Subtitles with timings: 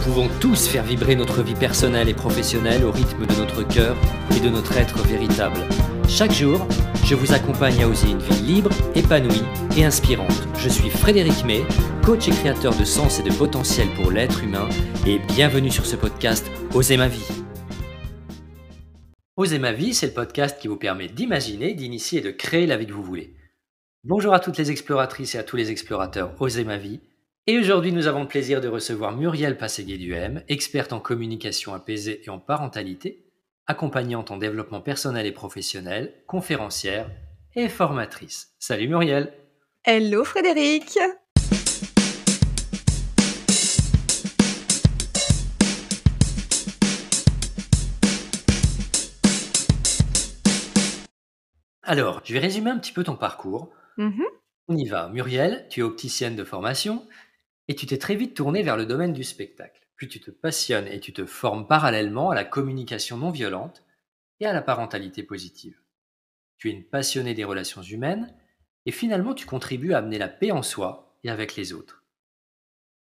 [0.00, 3.96] pouvons tous faire vibrer notre vie personnelle et professionnelle au rythme de notre cœur
[4.34, 5.60] et de notre être véritable.
[6.08, 6.66] Chaque jour,
[7.04, 9.42] je vous accompagne à oser une vie libre, épanouie
[9.76, 10.48] et inspirante.
[10.56, 11.62] Je suis Frédéric May,
[12.02, 14.68] coach et créateur de sens et de potentiel pour l'être humain,
[15.06, 17.26] et bienvenue sur ce podcast Oser ma vie.
[19.36, 22.76] Oser ma vie, c'est le podcast qui vous permet d'imaginer, d'initier et de créer la
[22.76, 23.34] vie que vous voulez.
[24.04, 27.00] Bonjour à toutes les exploratrices et à tous les explorateurs Oser ma vie.
[27.46, 32.28] Et aujourd'hui, nous avons le plaisir de recevoir Muriel Passégué-Duhem, experte en communication apaisée et
[32.28, 33.24] en parentalité,
[33.66, 37.10] accompagnante en développement personnel et professionnel, conférencière
[37.56, 38.54] et formatrice.
[38.58, 39.32] Salut Muriel
[39.84, 40.98] Hello Frédéric
[51.82, 53.72] Alors, je vais résumer un petit peu ton parcours.
[53.96, 54.24] Mhm.
[54.68, 55.08] On y va.
[55.08, 57.02] Muriel, tu es opticienne de formation
[57.70, 59.80] et tu t'es très vite tournée vers le domaine du spectacle.
[59.94, 63.84] Puis tu te passionnes et tu te formes parallèlement à la communication non violente
[64.40, 65.78] et à la parentalité positive.
[66.58, 68.34] Tu es une passionnée des relations humaines
[68.86, 72.02] et finalement tu contribues à amener la paix en soi et avec les autres.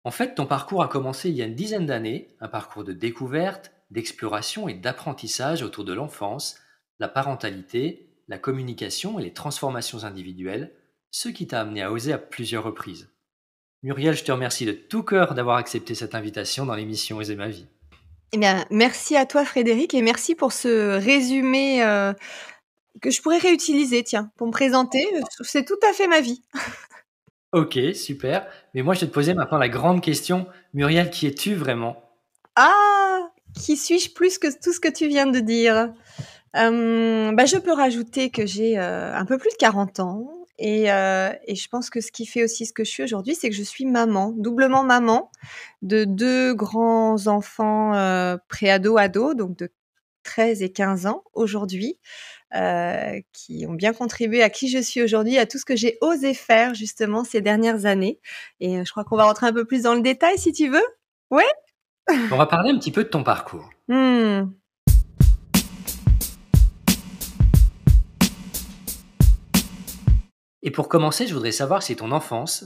[0.02, 2.92] En fait, ton parcours a commencé il y a une dizaine d'années, un parcours de
[2.92, 6.58] découverte, d'exploration et d'apprentissage autour de l'enfance,
[6.98, 10.74] la parentalité, la communication et les transformations individuelles,
[11.12, 13.12] ce qui t'a amené à oser à plusieurs reprises.
[13.82, 17.48] Muriel, je te remercie de tout cœur d'avoir accepté cette invitation dans l'émission Oser ma
[17.48, 17.66] vie.
[18.32, 22.12] Eh bien, merci à toi Frédéric et merci pour ce résumé euh,
[23.00, 25.06] que je pourrais réutiliser, tiens, pour me présenter.
[25.42, 26.42] C'est tout à fait ma vie.
[27.52, 28.46] ok, super.
[28.74, 30.46] Mais moi, je vais te poser maintenant la grande question.
[30.74, 32.02] Muriel, qui es-tu vraiment?
[32.56, 35.92] Ah, qui suis-je plus que tout ce que tu viens de dire?
[36.56, 40.90] Euh, bah, Je peux rajouter que j'ai euh, un peu plus de 40 ans, et,
[40.90, 43.50] euh, et, je pense que ce qui fait aussi ce que je suis aujourd'hui, c'est
[43.50, 45.30] que je suis maman, doublement maman
[45.82, 49.70] de deux grands enfants euh, pré-ado-ado, donc de
[50.26, 51.98] 13 et 15 ans aujourd'hui,
[52.54, 55.98] euh, qui ont bien contribué à qui je suis aujourd'hui, à tout ce que j'ai
[56.00, 58.20] osé faire justement ces dernières années.
[58.60, 60.68] Et euh, je crois qu'on va rentrer un peu plus dans le détail si tu
[60.68, 60.84] veux.
[61.30, 61.48] Ouais
[62.30, 63.70] On va parler un petit peu de ton parcours.
[63.88, 64.50] Mmh.
[70.66, 72.64] Et pour commencer, je voudrais savoir si ton enfance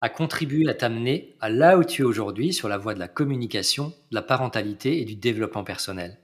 [0.00, 3.08] a contribué à t'amener à là où tu es aujourd'hui sur la voie de la
[3.08, 6.20] communication, de la parentalité et du développement personnel.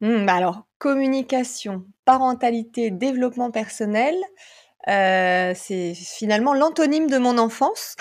[0.00, 4.14] Mmh, bah alors, communication, parentalité, développement personnel,
[4.86, 7.96] euh, c'est finalement l'antonyme de mon enfance.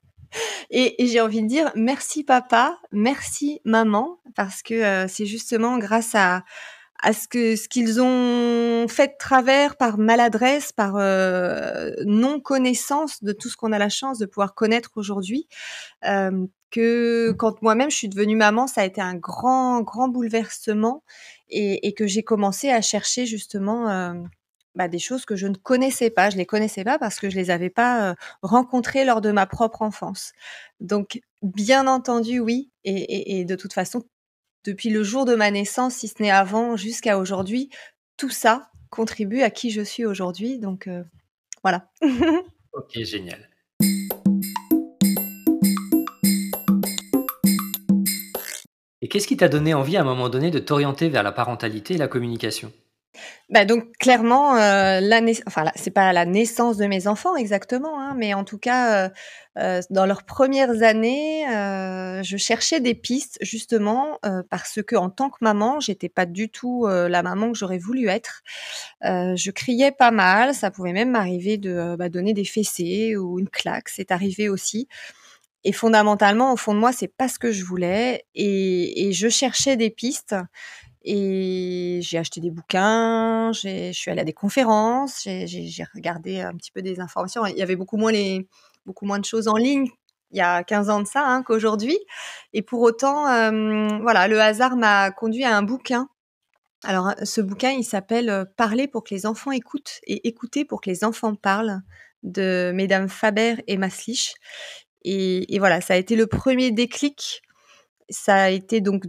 [0.70, 5.76] et, et j'ai envie de dire merci papa, merci maman, parce que euh, c'est justement
[5.76, 6.42] grâce à,
[7.02, 13.22] à ce que ce qu'ils ont fait de travers par maladresse, par euh, non connaissance
[13.22, 15.48] de tout ce qu'on a la chance de pouvoir connaître aujourd'hui,
[16.04, 21.02] euh, que quand moi-même je suis devenue maman, ça a été un grand grand bouleversement
[21.48, 24.14] et, que j'ai commencé à chercher justement euh,
[24.76, 26.30] bah, des choses que je ne connaissais pas.
[26.30, 29.82] Je les connaissais pas parce que je les avais pas rencontrées lors de ma propre
[29.82, 30.32] enfance.
[30.80, 34.04] Donc bien entendu oui et de toute façon
[34.64, 37.70] depuis le jour de ma naissance, si ce n'est avant, jusqu'à aujourd'hui,
[38.16, 40.58] tout ça contribue à qui je suis aujourd'hui.
[40.58, 41.02] Donc euh,
[41.62, 41.90] voilà.
[42.72, 43.48] ok, génial.
[49.02, 51.94] Et qu'est-ce qui t'a donné envie à un moment donné de t'orienter vers la parentalité
[51.94, 52.72] et la communication?
[53.48, 55.20] Bah donc clairement, euh, la
[55.74, 59.08] c'est pas la naissance de mes enfants exactement, hein, mais en tout cas, euh,
[59.58, 64.18] euh, dans leurs premières années, euh, je cherchais des pistes justement
[64.50, 68.08] parce que en tant que maman, j'étais pas du tout la maman que j'aurais voulu
[68.08, 68.42] être.
[69.02, 73.48] je criais pas mal, ça pouvait même m'arriver de bah, donner des fessées ou une
[73.48, 74.86] claque, c'est arrivé aussi.
[75.64, 79.76] Et fondamentalement, au fond de moi, c'est pas ce que je voulais, et je cherchais
[79.76, 80.34] des pistes.
[81.02, 86.70] Et j'ai acheté des bouquins, je suis allée à des conférences, j'ai regardé un petit
[86.70, 87.46] peu des informations.
[87.46, 88.46] Il y avait beaucoup moins, les,
[88.84, 89.88] beaucoup moins de choses en ligne
[90.30, 91.98] il y a 15 ans de ça hein, qu'aujourd'hui.
[92.52, 96.08] Et pour autant, euh, voilà, le hasard m'a conduit à un bouquin.
[96.84, 100.88] Alors, ce bouquin, il s'appelle Parler pour que les enfants écoutent et écouter pour que
[100.88, 101.80] les enfants parlent
[102.22, 104.34] de Mesdames Faber et Maslich.
[105.02, 107.42] Et, et voilà, ça a été le premier déclic.
[108.08, 109.04] Ça a été donc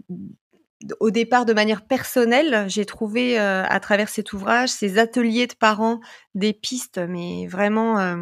[1.00, 5.54] au départ de manière personnelle, j'ai trouvé euh, à travers cet ouvrage, ces ateliers de
[5.54, 6.00] parents,
[6.36, 8.18] des pistes, mais vraiment euh,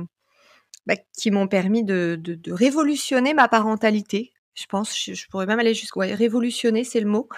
[0.86, 4.34] bah, qui m'ont permis de, de, de, révolutionner ma parentalité.
[4.56, 7.30] Je pense, je, pourrais même aller jusqu'à ouais, révolutionner, c'est le mot.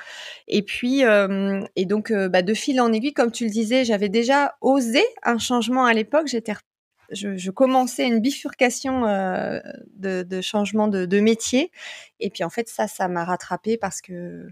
[0.48, 4.10] Et puis, euh, et donc, bah, de fil en aiguille, comme tu le disais, j'avais
[4.10, 6.28] déjà osé un changement à l'époque.
[6.28, 6.54] J'étais
[7.12, 11.72] je, commençais une bifurcation de, changement de, métier.
[12.20, 14.48] Et puis en fait, ça, ça m'a rattrapé parce que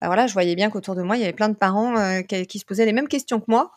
[0.00, 2.58] bah voilà, je voyais bien qu'autour de moi, il y avait plein de parents qui,
[2.58, 3.70] se posaient les mêmes questions que moi.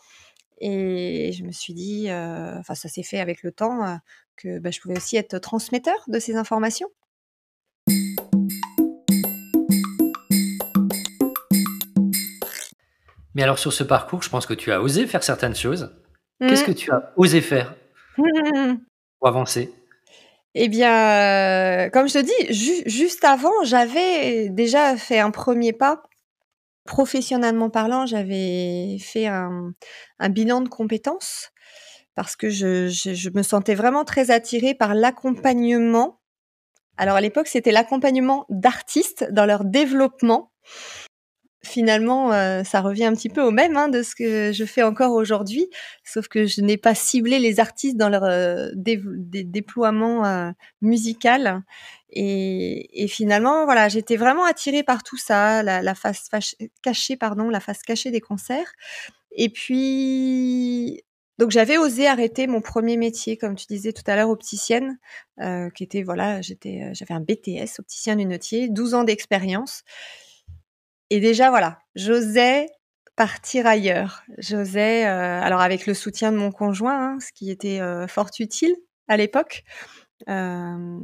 [0.60, 3.98] Et je me suis dit, enfin, ça s'est fait avec le temps,
[4.36, 6.88] que bah, je pouvais aussi être transmetteur de ces informations.
[13.34, 15.90] Mais alors sur ce parcours, je pense que tu as osé faire certaines choses.
[16.40, 16.66] Qu'est-ce mmh.
[16.66, 17.74] que tu as osé faire
[18.16, 19.72] pour avancer?
[20.54, 26.04] Eh bien, comme je te dis, juste avant, j'avais déjà fait un premier pas.
[26.84, 29.72] Professionnellement parlant, j'avais fait un,
[30.30, 31.50] bilan de compétences
[32.14, 36.20] parce que je me sentais vraiment très attirée par l'accompagnement.
[36.96, 40.52] Alors à l'époque, c'était l'accompagnement d'artistes dans leur développement
[41.64, 44.82] finalement, euh, ça revient un petit peu au même hein, de ce que je fais
[44.82, 45.68] encore aujourd'hui,
[46.04, 50.50] sauf que je n'ai pas ciblé les artistes dans leur euh, déploiement euh,
[50.82, 51.62] musical.
[52.16, 56.28] Et, finalement, voilà, j'étais vraiment attirée par tout ça, la, face
[56.82, 58.72] cachée, pardon, la face cachée des concerts.
[59.32, 61.02] Et puis,
[61.38, 64.96] donc j'avais osé arrêter mon premier métier, comme tu disais tout à l'heure, opticienne,
[65.74, 69.82] qui était voilà, j'étais, j'avais un BTS, opticien lunetier, 12 ans d'expérience.
[71.14, 72.66] Et déjà, voilà, j'osais
[73.14, 74.24] partir ailleurs.
[74.38, 78.30] J'osais, euh, alors avec le soutien de mon conjoint, hein, ce qui était euh, fort
[78.40, 78.74] utile
[79.06, 79.62] à l'époque.
[80.28, 80.98] Euh,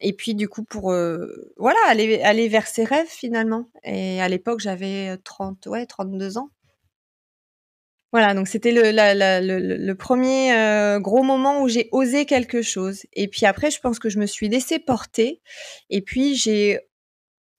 [0.00, 0.92] et puis du coup pour
[1.56, 3.68] voilà aller aller vers ses rêves finalement.
[3.82, 6.48] Et à l'époque j'avais 30 ouais 32 ans.
[8.12, 10.54] Voilà, donc c'était le, le, premier
[11.02, 13.02] gros moment où j'ai osé quelque chose.
[13.12, 15.42] Et puis après, je pense que je me suis laissée porter.
[15.90, 16.78] Et puis j'ai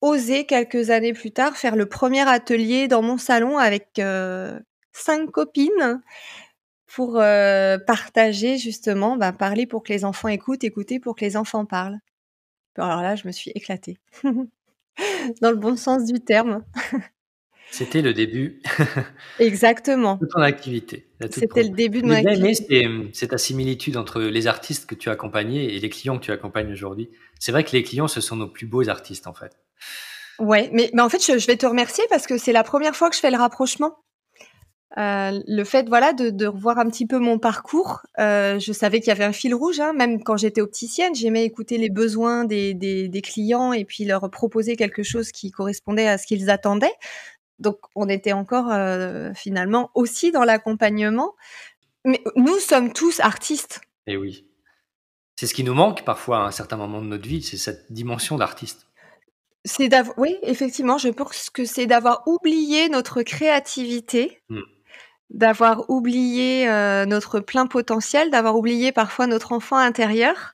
[0.06, 4.60] osé quelques années plus tard faire le premier atelier dans mon salon avec euh,
[4.92, 6.02] cinq copines
[6.86, 11.36] pour euh, partager justement, ben, parler pour que les enfants écoutent, écouter pour que les
[11.36, 11.98] enfants parlent.
[12.78, 13.98] Alors là, je me suis éclatée.
[15.42, 16.64] dans le bon sens du terme.
[17.72, 18.62] C'était le début.
[19.40, 20.20] Exactement.
[20.22, 21.10] De ton activité.
[21.32, 22.88] C'était le début de mon activité.
[23.14, 26.32] C'est ta similitude entre les artistes que tu as accompagnés et les clients que tu
[26.32, 27.10] accompagnes aujourd'hui.
[27.40, 29.58] C'est vrai que les clients, ce sont nos plus beaux artistes, en fait.
[30.40, 33.16] Ouais, mais, en fait, je, vais te remercier parce que c'est la première fois que
[33.16, 33.98] je fais le rapprochement.
[34.98, 39.10] Euh, le fait voilà de, revoir un petit peu mon parcours, euh, je savais qu'il
[39.10, 39.80] y avait un fil rouge.
[39.80, 44.76] Hein, même quand j'étais opticienne, j'aimais écouter les besoins des, clients et puis leur proposer
[44.76, 46.96] quelque chose qui correspondait à ce qu'ils attendaient.
[47.60, 51.34] Donc, on était encore euh, finalement aussi dans l'accompagnement.
[52.04, 53.82] Mais nous sommes tous artistes.
[54.08, 54.46] Et eh oui.
[55.38, 57.92] C'est ce qui nous manque parfois à un certain moment de notre vie, c'est cette
[57.92, 58.88] dimension d'artiste.
[59.68, 64.60] C'est d'avoir, oui, effectivement, je pense que c'est d'avoir oublié notre créativité, mmh.
[65.32, 70.54] d'avoir oublié euh, notre plein potentiel, d'avoir oublié parfois notre enfant intérieur,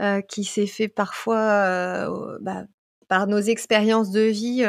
[0.00, 2.62] euh, qui s'est fait parfois euh, bah,
[3.08, 4.64] par nos expériences de vie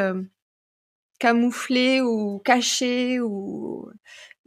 [1.20, 3.88] camoufler ou cacher ou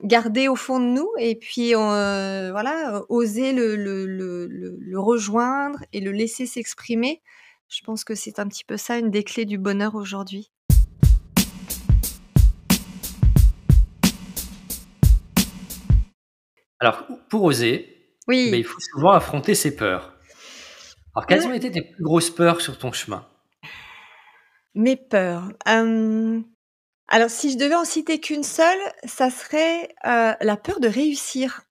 [0.03, 6.01] garder au fond de nous et puis voilà oser le, le, le, le, rejoindre et
[6.01, 7.23] le laisser s'exprimer
[7.67, 10.51] je pense que c'est un petit peu ça une des clés du bonheur aujourd'hui
[16.79, 17.93] alors pour oser
[18.27, 18.51] oui.
[18.51, 20.17] Ben, il faut souvent affronter ses peurs
[21.17, 23.25] alors quelles ont été tes plus grosses peurs sur ton chemin?
[24.75, 25.49] Mes peurs.
[25.65, 31.61] Alors, si je devais en citer qu'une seule, ça serait euh, la peur de réussir.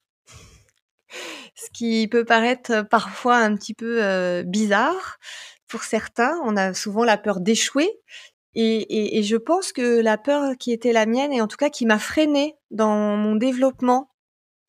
[1.54, 5.18] Ce qui peut paraître parfois un petit peu euh, bizarre
[5.68, 6.38] pour certains.
[6.44, 7.90] On a souvent la peur d'échouer.
[8.54, 11.85] Et, je pense que la peur qui était la mienne, et en tout cas qui
[11.85, 14.11] m'a freinée dans mon développement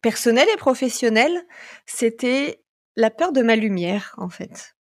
[0.01, 1.31] personnel et professionnel,
[1.85, 2.61] c'était
[2.97, 4.75] la peur de ma lumière, en fait.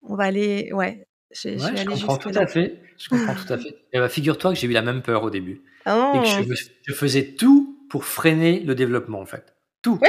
[0.00, 2.80] On va aller, ouais, je, comprends tout à fait.
[2.98, 3.76] Je comprends tout à fait.
[3.92, 5.62] Et bah, figure-toi que j'ai eu la même peur au début.
[5.86, 6.94] Et que je, oh.
[6.94, 9.54] faisais tout pour freiner le développement, en fait.
[9.82, 9.98] Tout.
[10.00, 10.08] Oui.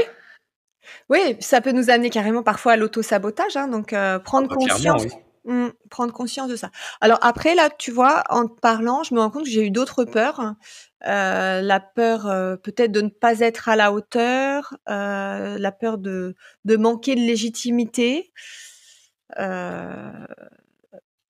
[1.10, 3.58] Oui, ça peut nous amener carrément parfois à l'auto-sabotage.
[3.58, 5.04] Hein, donc, euh, prendre ah, bah, conscience.
[5.46, 6.72] Mmh, prendre conscience de ça.
[7.02, 9.72] Alors après, là, tu vois, en te parlant, je me rends compte que j'ai eu
[9.72, 10.56] d'autres peurs.
[11.06, 16.36] Euh, la peur euh, peut-être de ne pas être à la hauteur, la peur de,
[16.63, 18.32] de manquer de légitimité,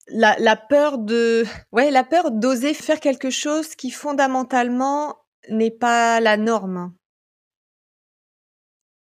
[0.08, 5.18] la, peur de, ouais, la peur d'oser faire quelque chose qui fondamentalement
[5.50, 6.94] n'est pas la norme.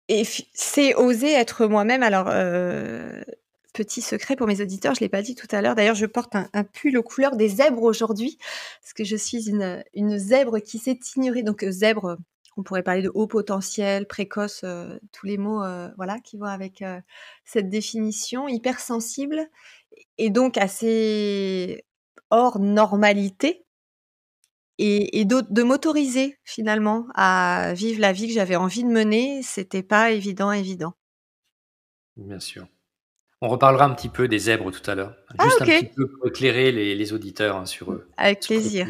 [0.08, 0.24] Et
[0.54, 2.02] c'est oser être moi-même.
[2.02, 3.20] Alors, euh,
[3.74, 5.74] petit secret pour mes auditeurs, je l'ai pas dit tout à l'heure.
[5.74, 8.38] D'ailleurs, je porte un, pull aux couleurs des zèbres aujourd'hui,
[8.80, 11.42] parce que je suis une, zèbre qui s'est ignorée.
[11.42, 12.16] Donc, zèbre,
[12.56, 14.64] On pourrait parler de haut potentiel, précoce,
[15.12, 15.62] tous les mots
[15.96, 16.82] voilà qui vont avec
[17.44, 19.48] cette définition, hypersensible
[20.16, 21.84] et donc assez
[22.30, 23.66] hors normalité
[24.78, 29.82] et, et de m'autoriser finalement à vivre la vie que j'avais envie de mener, c'était
[29.82, 30.94] pas évident, évident.
[32.16, 32.66] Bien sûr.
[33.40, 35.14] On reparlera un petit peu des zèbres tout à l'heure.
[35.38, 38.08] Ah, Juste un petit peu pour éclairer les, auditeurs hein, sur eux.
[38.16, 38.88] Avec plaisir.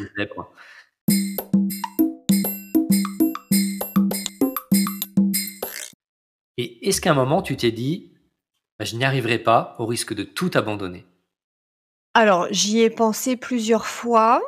[6.56, 8.14] Et est-ce qu'à un moment tu t'es dit,
[8.78, 11.04] bah, je n'y arriverai pas au risque de tout abandonner?
[12.14, 14.40] Alors, j'y ai pensé plusieurs fois.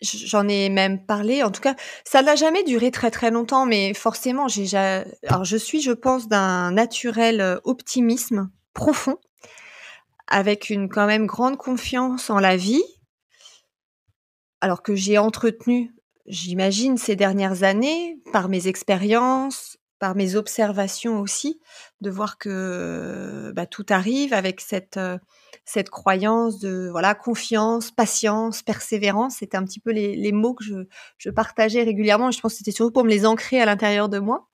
[0.00, 1.42] J'en ai même parlé.
[1.42, 1.74] En tout cas,
[2.04, 4.76] ça n'a jamais duré très très longtemps, mais forcément, j'ai.
[4.76, 9.16] Alors, je suis, je pense, d'un naturel euh, optimisme profond,
[10.28, 12.84] avec une quand même grande confiance en la vie,
[14.60, 15.94] alors que j'ai entretenu,
[16.26, 21.60] j'imagine, ces dernières années par mes expériences, par mes observations aussi,
[22.00, 25.18] de voir que bah, tout arrive avec cette euh,
[25.64, 29.36] cette croyance de voilà confiance, patience, persévérance.
[29.38, 30.74] C'était un petit peu les, mots que je,
[31.18, 32.30] je, partageais régulièrement.
[32.30, 34.48] Je pense que c'était surtout pour me les ancrer à l'intérieur de moi.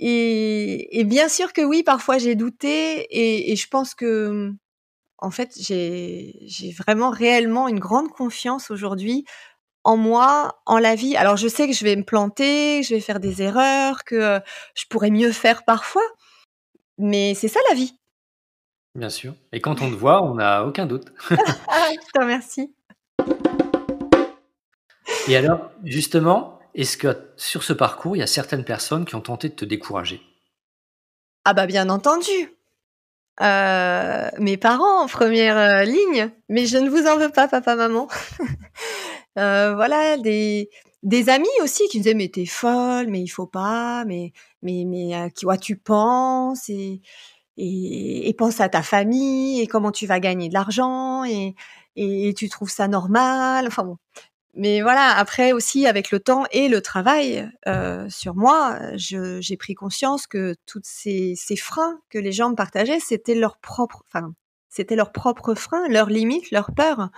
[0.00, 4.52] Et, et, bien sûr que oui, parfois j'ai douté et, et, je pense que
[5.18, 9.24] en fait j'ai vraiment réellement une grande confiance aujourd'hui
[9.84, 11.16] en moi, en la vie.
[11.16, 14.40] Alors je sais que je vais me planter, je vais faire des erreurs, que euh,
[14.74, 16.02] je pourrais mieux faire parfois,
[16.98, 17.94] mais c'est ça la vie.
[18.94, 19.34] Bien sûr.
[19.52, 21.12] Et quand on te voit, on n'a aucun doute.
[21.30, 22.74] ah, je te remercie.
[25.28, 29.20] Et alors, justement, est-ce que sur ce parcours, il y a certaines personnes qui ont
[29.20, 30.20] tenté de te décourager?
[31.44, 32.53] Ah bah bien entendu.
[33.40, 37.76] Euh, mes parents en première euh, ligne, mais je ne vous en veux pas, papa,
[37.76, 38.08] maman.
[39.36, 40.70] Euh, voilà, des,
[41.02, 44.84] des amis aussi qui me disaient mais t'es folle, mais il faut pas, mais mais
[44.86, 47.00] mais à quoi tu penses et,
[47.56, 51.56] et, et pense à ta famille et comment tu vas gagner de l'argent et,
[51.96, 53.66] et tu trouves ça normal.
[53.66, 53.96] Enfin bon.
[54.56, 59.74] Mais voilà, après aussi avec le temps et le travail euh, sur moi, j'ai pris
[59.74, 64.32] conscience que toutes ces, freins que les gens me partageaient, c'était leur propre, enfin,
[64.68, 67.10] c'était leur propre frein, leurs limites, leurs peurs.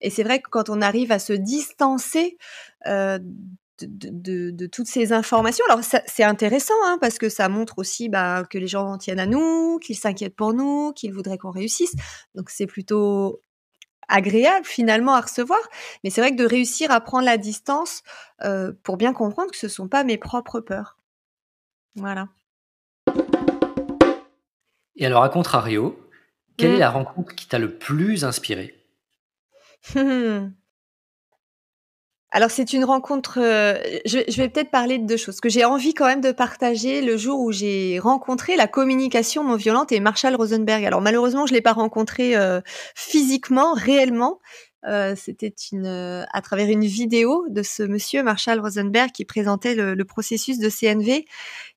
[0.00, 2.38] Et c'est vrai que quand on arrive à se distancer
[2.86, 3.20] euh,
[3.82, 8.58] de, toutes ces informations, alors c'est intéressant hein, parce que ça montre aussi bah, que
[8.58, 11.94] les gens tiennent à nous, qu'ils s'inquiètent pour nous, qu'ils voudraient qu'on réussisse.
[12.34, 13.40] Donc c'est plutôt
[14.10, 15.60] agréable finalement à recevoir.
[16.04, 18.02] Mais c'est vrai que de réussir à prendre la distance
[18.42, 20.98] euh, pour bien comprendre que ce ne sont pas mes propres peurs.
[21.94, 22.28] Voilà.
[24.96, 25.98] Et alors, à contrario,
[26.56, 26.80] quelle est mmh.
[26.80, 28.74] la rencontre qui t'a le plus inspiré
[32.32, 35.94] Alors c'est une rencontre, euh, je, vais peut-être parler de deux choses, que j'ai envie
[35.94, 40.36] quand même de partager le jour où j'ai rencontré la communication non violente et Marshall
[40.36, 40.84] Rosenberg.
[40.84, 42.60] Alors malheureusement, je l'ai pas rencontré euh,
[42.94, 44.38] physiquement, réellement.
[44.86, 45.86] Euh, c'était une
[46.32, 51.26] à travers une vidéo de ce monsieur Marshall Rosenberg qui présentait le, processus de CNV.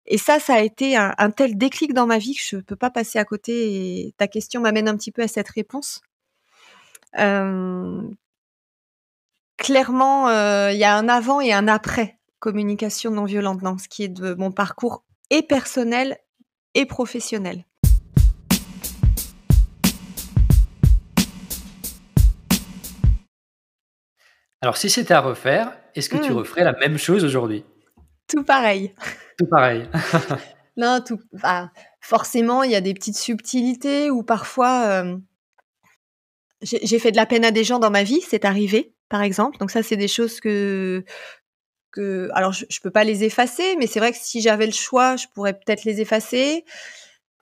[0.05, 2.75] Et ça, ça a été un, un, tel déclic dans ma vie que je peux
[2.75, 4.05] pas passer à côté.
[4.05, 6.01] Et ta question m'amène un petit peu à cette réponse.
[7.19, 8.01] Euh,
[9.63, 13.87] clairement, euh, il y a un avant et un après communication non violente dans ce
[13.87, 16.17] qui est de mon parcours et personnel
[16.75, 17.65] et professionnel.
[24.61, 26.35] Alors, si c'était à refaire, est-ce que tu mmh.
[26.35, 27.63] referais la même chose aujourd'hui?
[28.27, 28.93] Tout pareil.
[29.37, 29.87] Tout pareil.
[30.77, 31.19] non, tout.
[32.01, 34.85] forcément, il y a des petites subtilités ou parfois.
[34.87, 35.17] Euh,
[36.61, 39.59] j'ai fait de la peine à des gens dans ma vie, c'est arrivé, par exemple.
[39.59, 41.05] Donc ça, c'est des choses que
[42.33, 45.17] alors je, je peux pas les effacer, mais c'est vrai que si j'avais le choix,
[45.17, 46.65] je pourrais peut-être les effacer.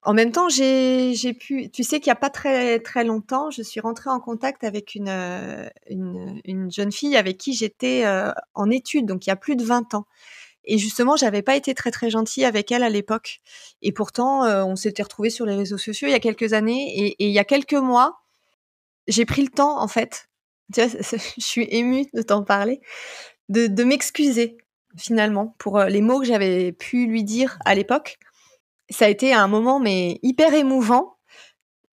[0.04, 1.72] En même temps, j'ai pu.
[1.72, 4.96] Tu sais qu'il y a pas très très longtemps, je suis rentrée en contact avec
[4.96, 5.10] une
[5.90, 9.56] une, une jeune fille avec qui j'étais euh, en études, donc il y a plus
[9.56, 10.06] de 20 ans.
[10.66, 13.40] Et justement, j'avais pas été très très gentille avec elle à l'époque.
[13.82, 17.16] Et pourtant, euh, on s'était retrouvés sur les réseaux sociaux il y a quelques années.
[17.18, 18.20] Et il y a quelques mois,
[19.08, 20.28] j'ai pris le temps, en fait,
[20.76, 22.82] je suis émue de t'en parler,
[23.50, 24.58] de, de m'excuser
[24.98, 28.18] finalement pour euh, les mots que j'avais pu lui dire à l'époque.
[28.90, 31.16] Ça a été un moment mais hyper émouvant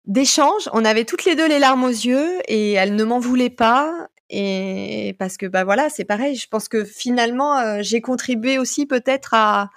[0.06, 0.70] d'échange.
[0.74, 4.08] On avait toutes les deux les larmes aux yeux et elle ne m'en voulait pas.
[4.30, 6.36] Et parce que bah voilà, c'est pareil.
[6.36, 9.70] Je pense que finalement euh, j'ai contribué aussi peut-être à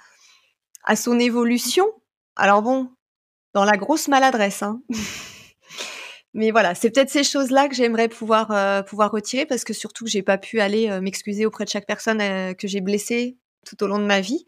[0.85, 1.87] à son évolution.
[2.37, 2.91] Alors bon,
[3.55, 4.63] dans la grosse maladresse.
[4.63, 4.81] Hein.
[6.33, 10.05] mais voilà, c'est peut-être ces choses-là que j'aimerais pouvoir euh, pouvoir retirer parce que surtout
[10.05, 13.37] que j'ai pas pu aller euh, m'excuser auprès de chaque personne euh, que j'ai blessée
[13.67, 14.45] tout au long de ma vie.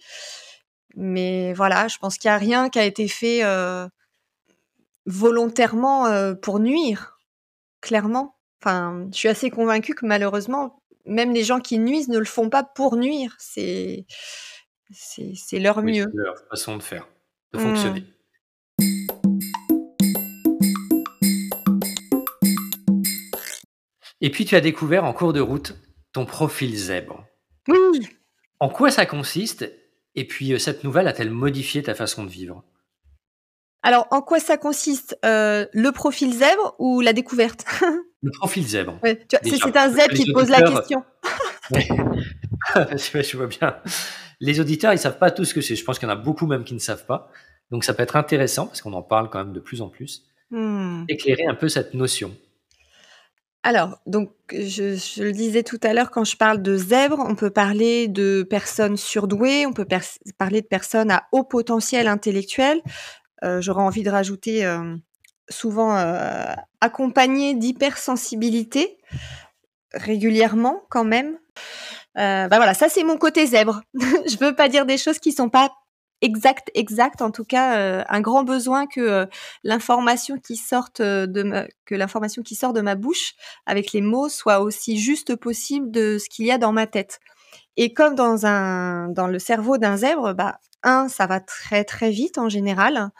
[0.94, 3.42] Mais voilà, je pense qu'il n'y a rien qui a été fait
[5.06, 7.18] volontairement pour nuire,
[7.80, 8.36] clairement.
[8.60, 12.50] Enfin, je suis assez convaincue que malheureusement, même les gens qui nuisent ne le font
[12.50, 13.34] pas pour nuire.
[13.38, 14.04] C'est
[14.90, 16.04] c'est leur mieux.
[16.12, 17.08] C'est leur façon de faire,
[17.54, 17.62] de mmh.
[17.62, 18.04] fonctionner.
[24.23, 25.75] Et puis tu as découvert en cours de route
[26.12, 27.26] ton profil zèbre.
[27.69, 28.09] Oui.
[28.61, 29.71] En quoi ça consiste
[30.14, 32.64] Et puis cette nouvelle a-t-elle modifié ta façon de vivre?
[33.83, 37.64] Alors, en quoi ça consiste euh, Le profil zèbre ou la découverte?
[38.23, 38.97] Le profil zèbre.
[39.02, 41.02] c'est un zèbre qui te pose la question.
[41.73, 43.76] je vois bien.
[44.38, 45.75] Les auditeurs, ils savent pas tout ce que c'est.
[45.75, 47.29] Je pense qu'il y en a beaucoup même qui ne savent pas.
[47.73, 50.23] Donc, ça peut être intéressant parce qu'on en parle quand même de plus en plus.
[50.50, 51.05] Hmm.
[51.09, 52.37] Éclairer un peu cette notion.
[53.64, 57.50] Alors, donc, je, le disais tout à l'heure, quand je parle de zèbre, on peut
[57.50, 59.87] parler de personnes surdouées, on peut
[60.37, 62.83] parler de personnes à haut potentiel intellectuel,
[63.45, 64.97] euh, j'aurais envie de rajouter euh,
[65.49, 68.99] souvent euh, accompagné d'hypersensibilité
[69.92, 71.38] régulièrement quand même.
[72.14, 73.83] bah voilà, ça c'est mon côté zèbre.
[73.95, 75.71] je veux pas dire des choses qui sont pas
[76.23, 77.21] exactes, exactes.
[77.21, 79.29] En tout cas, un grand besoin que
[79.64, 83.35] l'information qui sorte de que l'information qui sort de ma bouche
[83.67, 87.21] avec les mots soit aussi juste possible de ce qu'il y a dans ma tête.
[87.76, 92.11] Et comme dans un dans le cerveau d'un zèbre, bah un, ça va très très
[92.11, 93.11] vite en général.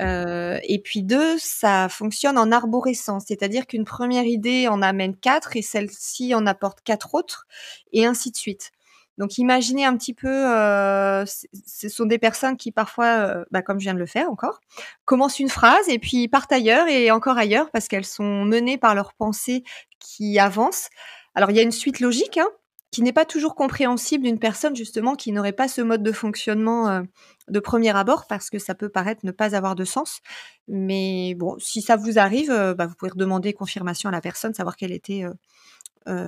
[0.00, 5.56] Euh, et puis deux, ça fonctionne en arborescence, c'est-à-dire qu'une première idée en amène quatre
[5.56, 7.46] et celle-ci en apporte quatre autres,
[7.92, 8.70] et ainsi de suite.
[9.18, 13.78] Donc imaginez un petit peu, euh, ce sont des personnes qui parfois, euh, bah, comme
[13.78, 14.60] je viens de le faire encore,
[15.04, 18.94] commencent une phrase et puis partent ailleurs et encore ailleurs parce qu'elles sont menées par
[18.94, 19.62] leurs pensées
[19.98, 20.88] qui avancent.
[21.34, 22.48] Alors il y a une suite logique, hein,
[22.90, 26.88] qui n'est pas toujours compréhensible d'une personne justement qui n'aurait pas ce mode de fonctionnement
[26.88, 27.02] euh,
[27.48, 30.20] de premier abord parce que ça peut paraître ne pas avoir de sens.
[30.66, 34.76] Mais bon, si ça vous arrive, bah, vous pouvez redemander confirmation à la personne, savoir
[34.76, 35.24] quel était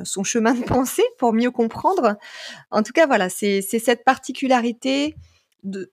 [0.05, 2.17] son chemin de pensée pour mieux comprendre.
[2.71, 5.17] En tout cas, voilà, c'est cette particularité
[5.63, 5.93] de,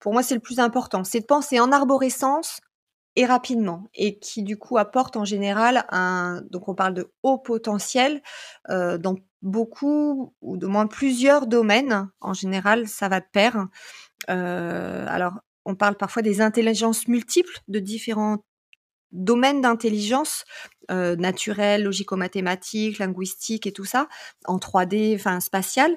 [0.00, 2.60] pour moi, c'est le plus important, c'est de penser en arborescence
[3.16, 7.38] et rapidement et qui du coup apporte en général un donc on parle de haut
[7.38, 8.22] potentiel
[8.68, 12.10] euh, dans beaucoup ou de moins plusieurs domaines.
[12.20, 13.66] En général ça va de pair.
[14.28, 18.44] Euh, alors on parle parfois des intelligences multiples de différents
[19.12, 20.44] domaines d'intelligence
[20.90, 24.08] euh, naturelle logico-mathématique linguistique et tout ça
[24.46, 25.96] en 3D enfin spatial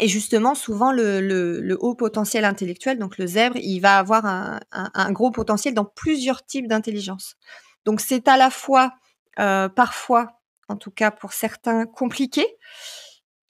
[0.00, 5.30] et justement, souvent, le, haut potentiel intellectuel, donc le zèbre, il va avoir un, gros
[5.30, 7.36] potentiel dans plusieurs types d'intelligence.
[7.84, 8.92] Donc, c'est à la fois,
[9.38, 12.46] euh, parfois, en tout cas pour certains, compliqué.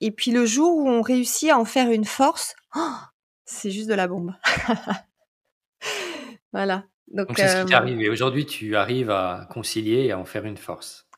[0.01, 2.97] Et puis, le jour où on réussit à en faire une force, oh,
[3.45, 4.35] c'est juste de la bombe.
[6.53, 6.85] voilà.
[7.13, 8.09] Donc, c'est ce qui t'est euh, arrivé.
[8.09, 11.09] Aujourd'hui, tu arrives à concilier et à en faire une force.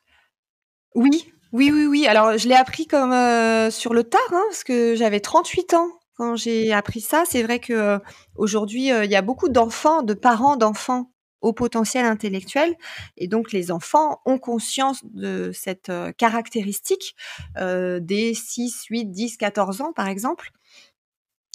[0.95, 2.07] Oui, oui, oui, oui.
[2.07, 5.89] Alors, je l'ai appris comme euh, sur le tard, hein, parce que j'avais 38 ans
[6.15, 7.23] quand j'ai appris ça.
[7.27, 7.99] C'est vrai que euh,
[8.35, 12.75] aujourd'hui, euh, il y a beaucoup d'enfants, de parents d'enfants au potentiel intellectuel,
[13.17, 17.15] et donc les enfants ont conscience de cette caractéristique
[17.57, 20.51] des 6, 8, 10, 14 ans, par exemple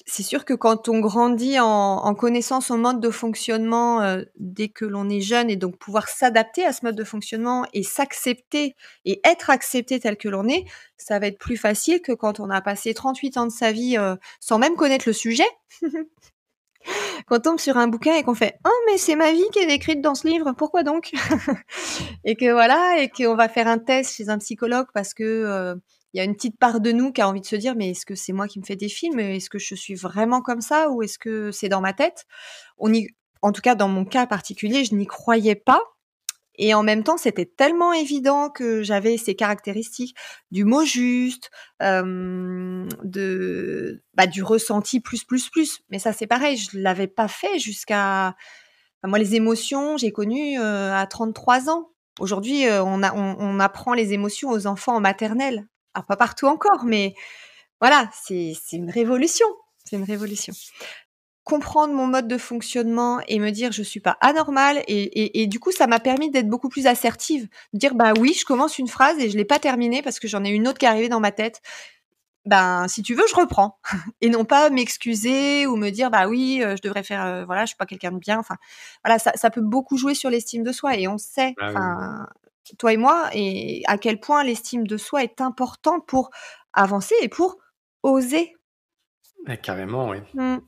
[0.08, 4.84] c'est sûr que quand on grandit en, connaissant son mode de fonctionnement euh, dès que
[4.84, 9.20] l'on est jeune et donc pouvoir s'adapter à ce mode de fonctionnement et s'accepter et
[9.24, 10.64] être accepté tel que l'on est,
[10.96, 13.98] ça va être plus facile que quand on a passé 38 ans de sa vie
[13.98, 15.48] euh, sans même connaître le sujet.
[17.26, 19.66] qu'on tombe sur un bouquin et qu'on fait oh mais c'est ma vie qui est
[19.66, 21.10] décrite dans ce livre pourquoi donc
[22.24, 25.74] et que voilà et qu'on va faire un test chez un psychologue parce que euh,
[26.12, 27.90] il y a une petite part de nous qui a envie de se dire mais
[27.90, 29.20] est-ce que c'est moi qui me fais des films?
[29.20, 32.24] Est-ce que je suis vraiment comme ça ou est-ce que c'est dans ma tête?
[32.78, 33.08] On y,
[33.42, 35.80] en tout cas dans mon cas particulier, je n'y croyais pas.
[36.58, 40.16] Et en même temps, c'était tellement évident que j'avais ces caractéristiques
[40.50, 45.80] du mot juste, de bah, du ressenti plus plus plus.
[45.90, 48.34] Mais ça, c'est pareil, je l'avais pas fait jusqu'à
[49.06, 51.90] moi les émotions, j'ai connu euh, à 33 ans.
[52.18, 55.66] Aujourd'hui, euh, on, apprend les émotions aux enfants en maternelle.
[55.96, 57.14] Ah, pas partout encore, mais
[57.80, 59.46] voilà, c'est une révolution.
[59.82, 60.52] C'est une révolution.
[61.42, 65.72] Comprendre mon mode de fonctionnement et me dire je suis pas anormale et, du coup
[65.72, 69.18] ça m'a permis d'être beaucoup plus assertive, de dire bah oui je commence une phrase
[69.20, 71.20] et je l'ai pas terminée parce que j'en ai une autre qui est arrivée dans
[71.20, 71.62] ma tête
[72.44, 73.78] ben si tu veux je reprends
[74.20, 77.62] et non pas m'excuser ou me dire bah oui euh, je devrais faire euh, voilà
[77.62, 78.56] je suis pas quelqu'un de bien enfin
[79.04, 82.28] voilà ça, ça peut beaucoup jouer sur l'estime de soi et on sait bah
[82.78, 86.30] toi et moi, et à quel point l'estime de soi est importante pour
[86.72, 87.56] avancer et pour
[88.02, 88.54] oser.
[89.62, 90.18] carrément, oui.
[90.34, 90.58] Mmh.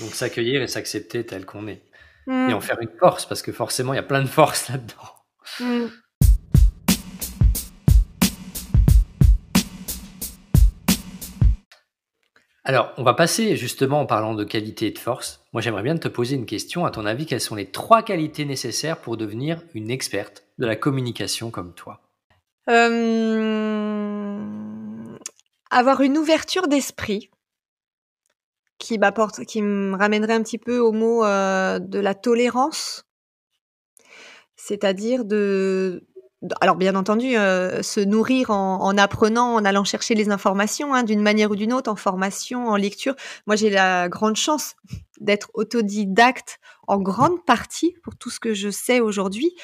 [0.00, 1.82] Donc s'accueillir et s'accepter tel qu'on est.
[2.26, 2.50] Mmh.
[2.50, 5.14] Et en faire une force, parce que forcément, il y a plein de force là-dedans.
[5.60, 5.86] Mmh.
[12.66, 15.44] Alors, on va passer justement en parlant de qualité et de force.
[15.52, 16.86] Moi, j'aimerais bien te poser une question.
[16.86, 20.74] À ton avis, quelles sont les trois qualités nécessaires pour devenir une experte de la
[20.74, 22.00] communication comme toi?
[22.70, 24.38] Euh,
[25.70, 27.30] avoir une ouverture d'esprit
[28.78, 33.04] qui m'apporte, qui me ramènerait un petit peu au mot euh, de la tolérance,
[34.56, 36.13] c'est-à-dire de, de-
[36.60, 41.02] alors bien entendu, euh, se nourrir en, en apprenant, en allant chercher les informations hein,
[41.02, 43.14] d'une manière ou d'une autre, en formation, en lecture.
[43.46, 44.76] Moi, j'ai la grande chance
[45.20, 49.54] d'être autodidacte en grande partie pour tout ce que je sais aujourd'hui.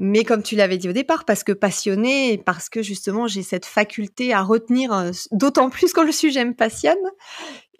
[0.00, 3.42] Mais comme tu l'avais dit au départ, parce que passionnée et parce que justement j'ai
[3.42, 6.96] cette faculté à retenir, euh, d'autant plus quand le sujet me passionne.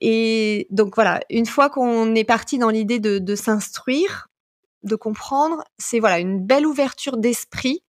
[0.00, 4.27] Et donc voilà, une fois qu'on est parti dans l'idée de s'instruire,
[4.82, 7.82] de comprendre, c'est voilà une belle ouverture d'esprit.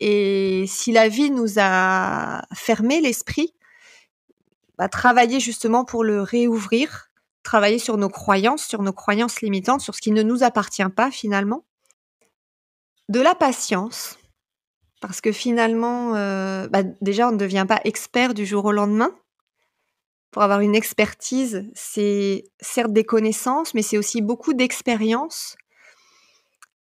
[0.00, 3.54] Et si la vie nous a fermé l'esprit,
[4.76, 7.10] bah, travailler justement pour le réouvrir,
[7.42, 11.10] travailler sur nos croyances, sur nos croyances limitantes, sur ce qui ne nous appartient pas
[11.10, 11.64] finalement
[13.08, 14.18] de la patience,
[15.00, 19.14] parce que finalement, euh, bah, déjà, on ne devient pas expert du jour au lendemain.
[20.30, 25.56] Pour avoir une expertise, c'est certes des connaissances, mais c'est aussi beaucoup d'expérience.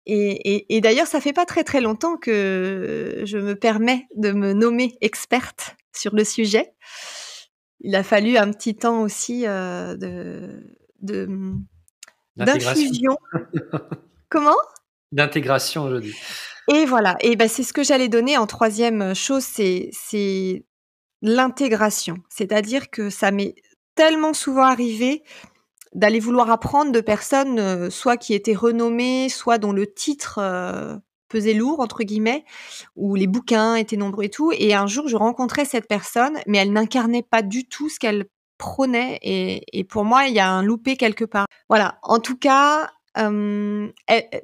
[0.07, 4.31] Et, et- et d'ailleurs, ça fait pas très très longtemps que je me permets de
[4.33, 6.73] me nommer experte sur le sujet.
[7.81, 10.63] Il a fallu un petit temps aussi euh, de,
[12.37, 12.83] D'intégration.
[12.85, 13.19] d'infusion.
[14.29, 14.57] Comment?
[15.13, 16.15] D'intégration, je dis.
[16.73, 20.65] Et voilà, et ben c'est ce que j'allais donner en troisième chose, c'est c'est
[21.23, 22.17] l'intégration.
[22.29, 23.55] C'est-à-dire que ça m'est
[23.95, 25.23] tellement souvent arrivé
[25.95, 30.97] d'aller vouloir apprendre de personnes, euh, soit qui étaient renommées, soit dont le titre euh,
[31.29, 32.45] pesait lourd entre guillemets,
[32.97, 34.53] où les bouquins étaient nombreux et tout.
[34.53, 38.27] Et un jour, je rencontrais cette personne, mais elle n'incarnait pas du tout ce qu'elle
[38.59, 39.19] prônait.
[39.23, 41.47] Et, pour moi, il y a un loupé quelque part.
[41.69, 41.99] Voilà.
[42.03, 43.89] En tout cas, euh,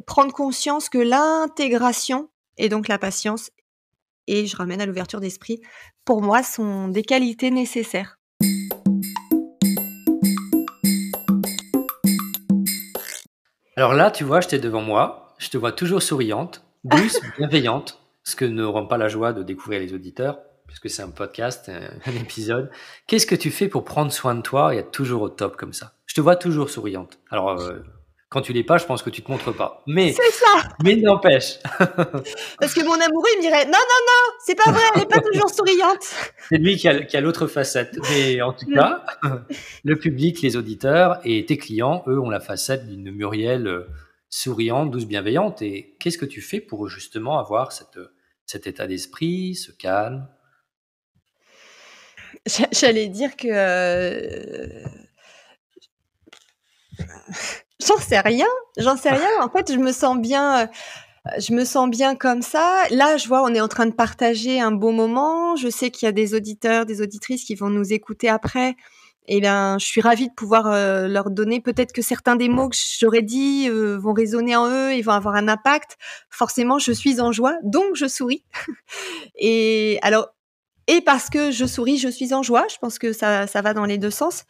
[0.06, 2.28] prendre conscience que l'intégration
[2.58, 3.50] et donc la patience,
[4.26, 5.60] et je ramène à l'ouverture d'esprit,
[6.04, 8.18] pour moi, sont des qualités nécessaires.
[13.76, 18.36] Alors là, tu vois, j'étais devant moi, je te vois toujours souriante, douce, bienveillante, ce
[18.36, 22.14] que n'auront pas la joie de découvrir les auditeurs, puisque c'est un podcast, un, un
[22.14, 22.70] épisode.
[23.06, 24.74] Qu'est-ce que tu fais pour prendre soin de toi?
[24.74, 27.18] Et être toujours au top comme ça Je te vois toujours souriante.
[27.30, 27.78] Alors, euh,
[28.32, 29.82] quand tu l'es pas, je pense que tu te montres pas.
[29.86, 31.58] Mais, C'est ça mais n'empêche,
[32.60, 35.06] Parce que mon amoureux, il me dirait Non, non, non, c'est pas vrai, elle n'est
[35.06, 36.02] pas toujours souriante.
[36.48, 37.98] c'est lui qui a, l'autre facette.
[38.10, 39.04] Mais en tout cas,
[39.84, 43.86] le public, les auditeurs et tes clients, eux, ont la facette d'une Muriel euh,
[44.30, 45.60] souriante, douce, bienveillante.
[45.60, 47.98] Et qu'est-ce que tu fais pour justement avoir cette,
[48.46, 50.26] cet état d'esprit, ce calme?
[52.46, 54.82] J'a- J'allais dire que.
[57.86, 59.28] J'en sais rien, j'en sais rien.
[59.40, 60.62] En fait, je me sens bien.
[60.62, 60.66] euh,
[61.38, 62.82] Je me sens bien comme ça.
[62.90, 65.56] Là, je vois, on est en train de partager un beau moment.
[65.56, 68.76] Je sais qu'il y a des auditeurs, des auditrices qui vont nous écouter après.
[69.28, 72.68] Eh bien, je suis ravie de pouvoir euh, leur donner peut-être que certains des mots
[72.68, 75.96] que j'aurais dit euh, vont résonner en eux et vont avoir un impact.
[76.30, 78.44] Forcément, je suis en joie, donc je souris.
[79.36, 80.28] et alors,
[80.88, 82.66] et parce que je souris, je suis en joie.
[82.68, 84.44] Je pense que ça, ça va dans les deux sens.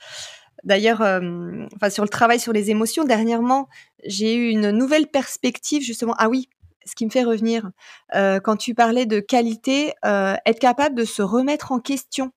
[0.64, 3.68] D'ailleurs, euh, enfin, sur le travail sur les émotions, dernièrement,
[4.04, 6.14] j'ai eu une nouvelle perspective, justement.
[6.18, 6.48] Ah oui,
[6.84, 7.70] ce qui me fait revenir,
[8.14, 12.30] euh, quand tu parlais de qualité, euh, être capable de se remettre en question.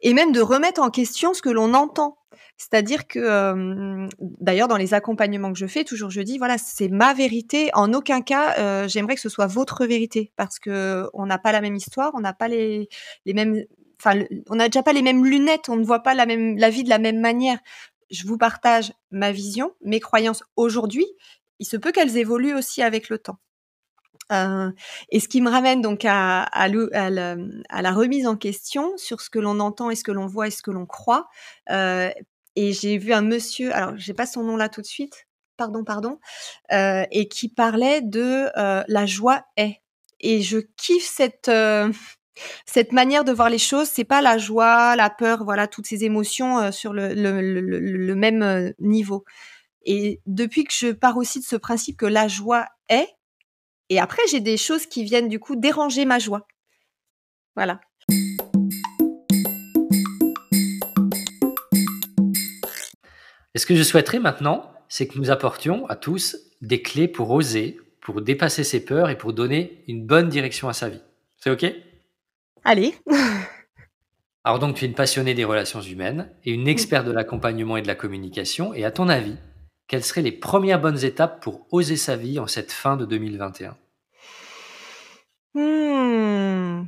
[0.00, 2.18] Et même de remettre en question ce que l'on entend.
[2.56, 7.14] C'est-à-dire que, d'ailleurs, dans les accompagnements que je fais, toujours je dis, voilà, c'est ma
[7.14, 7.70] vérité.
[7.74, 11.60] En aucun cas, j'aimerais que ce soit votre vérité, parce que on n'a pas la
[11.60, 12.88] même histoire, on n'a pas les
[13.26, 13.64] mêmes,
[14.50, 16.84] on n'a déjà pas les mêmes lunettes, on ne voit pas la même, la vie
[16.84, 17.58] de la même manière.
[18.10, 21.06] Je vous partage ma vision, mes croyances aujourd'hui.
[21.58, 23.38] Il se peut qu'elles évoluent aussi avec le temps.
[24.32, 24.70] Euh,
[25.10, 29.60] et ce qui me ramène donc à, la, remise en question sur ce que l'on
[29.60, 31.28] entend et ce que l'on voit et ce que l'on croit.
[31.70, 32.10] Euh,
[32.56, 35.26] et j'ai vu un monsieur, alors j'ai pas son nom là tout de suite,
[35.56, 36.18] pardon, pardon,
[36.72, 39.80] euh, et qui parlait de la joie est.
[40.20, 41.50] Et je kiffe cette
[42.66, 43.88] cette manière de voir les choses.
[43.88, 48.42] C'est pas la joie, la peur, voilà toutes ces émotions euh, sur le, le, même
[48.42, 49.24] euh, niveau.
[49.84, 53.08] Et depuis que je pars aussi de ce principe que la joie est,
[53.90, 56.46] et après j'ai des choses qui viennent du coup déranger ma joie.
[57.54, 57.80] Voilà.
[63.54, 67.30] Et ce que je souhaiterais maintenant, c'est que nous apportions à tous des clés pour
[67.30, 71.02] oser, pour dépasser ses peurs et pour donner une bonne direction à sa vie.
[71.38, 71.64] C'est OK?
[72.64, 72.94] Allez.
[74.44, 77.82] Alors donc, tu es une passionnée des relations humaines et une experte de l'accompagnement et
[77.82, 78.74] de la communication.
[78.74, 79.36] Et à ton avis,
[79.86, 83.76] quelles seraient les premières bonnes étapes pour oser sa vie en cette fin de 2021
[85.54, 86.86] hmm.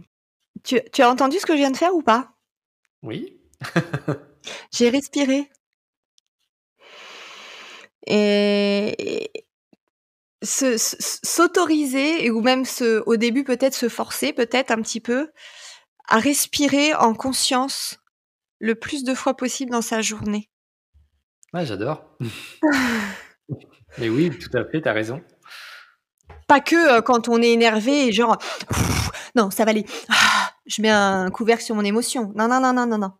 [0.65, 2.31] tu, tu as entendu ce que je viens de faire ou pas?
[3.03, 3.39] Oui.
[4.73, 5.49] J'ai respiré.
[8.07, 9.31] Et
[10.43, 15.29] s'autoriser ou même se, au début peut-être se forcer peut-être un petit peu
[16.09, 18.01] à respirer en conscience
[18.59, 20.51] le plus de fois possible dans sa journée.
[21.53, 22.05] Ouais, j'adore.
[23.99, 25.23] Mais oui, tout à fait, tu as raison.
[26.49, 28.39] Pas que euh, quand on est énervé genre
[29.35, 29.85] non, ça va aller.
[30.09, 32.33] Ah, je mets un couvercle sur mon émotion.
[32.35, 33.13] Non non non non non non.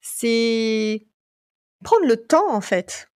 [0.00, 1.06] C'est
[1.84, 3.08] prendre le temps en fait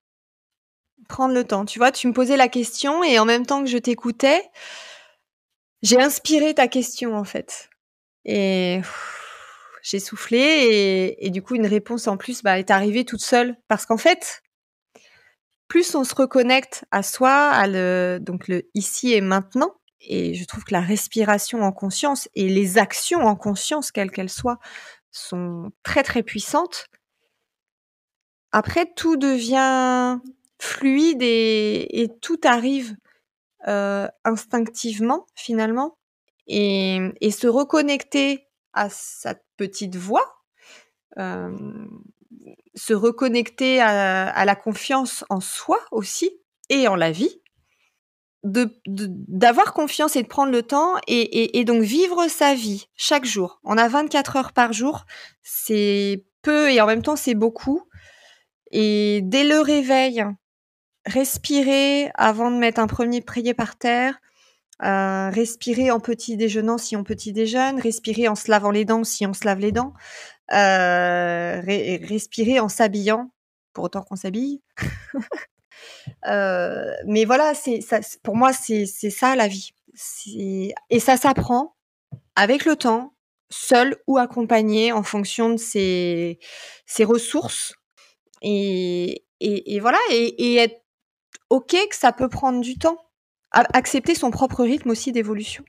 [1.06, 1.64] prendre le temps.
[1.64, 4.42] Tu vois, tu me posais la question et en même temps que je t'écoutais,
[5.82, 7.70] j'ai inspiré ta question en fait.
[8.26, 8.80] Et
[9.82, 13.86] j'ai soufflé et, du coup une réponse en plus bah, est arrivée toute seule parce
[13.86, 14.42] qu'en fait,
[15.68, 20.64] plus on se reconnecte à soi, à le donc ici et maintenant, et je trouve
[20.64, 24.58] que la respiration en conscience et les actions en conscience, quelles qu'elles soient,
[25.12, 26.88] sont très très puissantes.
[28.52, 30.18] Après, tout devient
[30.58, 32.96] fluide et, tout arrive
[33.68, 35.96] euh, instinctivement finalement
[36.46, 40.42] et, se reconnecter à sa petite voix,
[41.18, 41.56] euh,
[42.74, 46.30] se reconnecter à, la confiance en soi aussi
[46.68, 47.40] et en la vie,
[48.44, 53.60] d'avoir confiance et de prendre le temps et, et, donc vivre sa vie chaque jour.
[53.64, 55.04] On a 24 heures par jour,
[55.42, 57.82] c'est peu et en même temps c'est beaucoup.
[58.70, 60.24] Et dès le réveil,
[61.06, 64.20] respirer avant de mettre un premier prier par terre,
[64.82, 69.04] euh, respirer en petit déjeunant si on petit déjeune, respirer en se lavant les dents
[69.04, 69.94] si on se lave les dents,
[70.52, 73.30] euh, respirer en s'habillant,
[73.72, 74.62] pour autant qu'on s'habille.
[76.26, 77.80] euh, mais voilà, c'est
[78.22, 79.72] pour moi, c'est ça la vie.
[80.90, 81.74] Et ça s'apprend
[82.34, 83.14] avec le temps,
[83.48, 86.38] seul ou accompagné en fonction de ses,
[86.84, 87.74] ses ressources.
[88.42, 90.84] Et, et, et voilà, et, et être
[91.48, 93.05] ok que ça peut prendre du temps.
[93.72, 95.64] Accepter son propre rythme aussi d'évolution.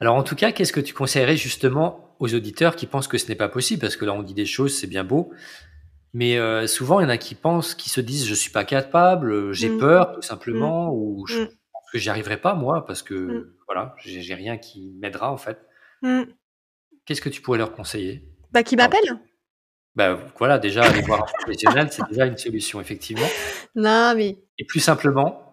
[0.00, 3.28] Alors en tout cas, qu'est-ce que tu conseillerais justement aux auditeurs qui pensent que ce
[3.28, 3.80] n'est pas possible?
[3.80, 5.32] Parce que là, on dit des choses, c'est bien beau.
[6.14, 8.64] Mais euh, souvent, il y en a qui pensent, qui se disent, je suis pas
[8.64, 9.78] capable, j'ai mmh.
[9.78, 10.94] peur tout simplement, mmh.
[10.94, 11.46] ou je mmh.
[11.46, 15.58] pense que j'y arriverai pas moi, parce que voilà, j'ai rien qui m'aidera en fait.
[17.04, 18.28] Qu'est-ce que tu pourrais leur conseiller?
[18.52, 19.18] Bah, qui m'appellent
[19.96, 23.26] bah, voilà, déjà, aller voir un professionnel, c'est déjà une solution, effectivement.
[23.74, 24.38] Non, mais.
[24.58, 25.47] Et plus simplement.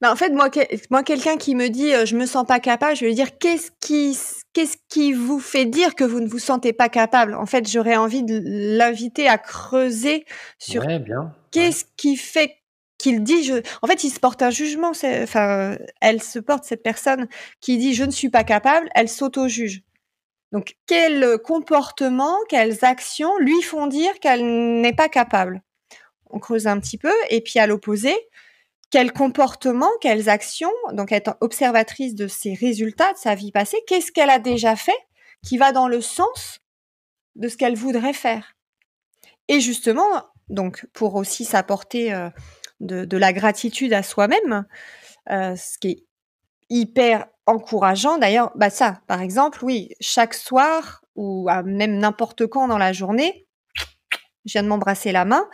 [0.00, 0.48] Bah, en fait, moi,
[0.90, 3.38] moi quelqu'un qui me dit euh, je me sens pas capable, je vais lui dire
[3.38, 4.18] qu'est-ce qui,
[4.52, 7.34] qu'est-ce qui vous fait dire que vous ne vous sentez pas capable?
[7.34, 10.24] En fait, j'aurais envie de l'inviter à creuser
[10.58, 11.32] sur bien.
[11.50, 12.56] qu'est-ce qui fait
[12.98, 16.82] qu'il dit je en fait il se porte un jugement enfin elle se porte cette
[16.82, 17.28] personne
[17.62, 19.82] qui dit je ne suis pas capable elle s'auto-juge
[20.52, 25.62] donc, quels comportements, quelles actions lui font dire qu'elle n'est pas capable?
[26.30, 27.12] On creuse un petit peu.
[27.30, 28.14] Et puis, à l'opposé,
[28.90, 34.12] quels comportements, quelles actions, donc être observatrice de ses résultats, de sa vie passée, qu'est-ce
[34.12, 34.98] qu'elle a déjà fait
[35.44, 36.60] qui va dans le sens
[37.36, 38.56] de ce qu'elle voudrait faire?
[39.48, 42.28] Et justement, donc, pour aussi s'apporter euh,
[42.80, 44.66] de, la gratitude à soi-même,
[45.30, 46.04] euh, ce qui est
[46.68, 48.18] hyper encourageant.
[48.18, 53.46] D'ailleurs, bah ça, par exemple, oui, chaque soir ou même n'importe quand dans la journée,
[54.44, 55.48] je viens de m'embrasser la main,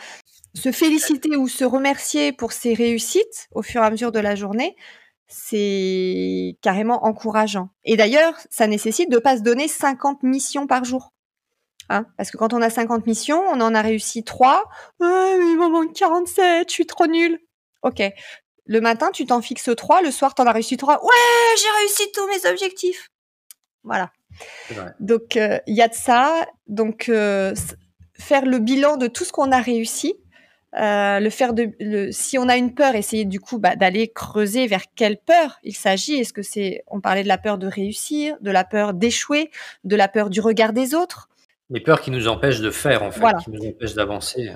[0.56, 4.34] se féliciter ou se remercier pour ses réussites au fur et à mesure de la
[4.34, 4.74] journée,
[5.28, 7.68] c'est carrément encourageant.
[7.84, 11.12] Et d'ailleurs, ça nécessite de pas se donner 50 missions par jour.
[11.88, 14.64] Hein Parce que quand on a 50 missions, on en a réussi 3.
[15.00, 17.38] Ah, il m'en manque 47, je suis trop nulle.
[17.82, 18.02] Ok,
[18.66, 20.02] le matin, tu t'en fixes trois.
[20.02, 21.02] Le soir, tu en as réussi trois.
[21.04, 23.08] Ouais, j'ai réussi tous mes objectifs.
[23.84, 24.10] Voilà.
[24.98, 26.46] Donc, euh, il y a de ça.
[26.66, 27.54] Donc, euh,
[28.18, 30.16] faire le bilan de tout ce qu'on a réussi.
[30.78, 34.08] Euh, le faire de, le, si on a une peur, essayer du coup bah, d'aller
[34.08, 36.16] creuser vers quelle peur il s'agit.
[36.16, 39.50] Est-ce que c'est, on parlait de la peur de réussir, de la peur d'échouer,
[39.84, 41.28] de la peur du regard des autres?
[41.70, 44.52] Les peurs qui nous empêchent de faire, en fait, qui nous empêchent d'avancer.